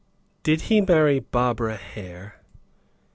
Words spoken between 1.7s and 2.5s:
Hare?"